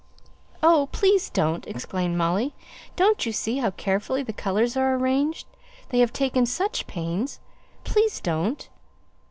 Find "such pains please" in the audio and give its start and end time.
6.47-8.19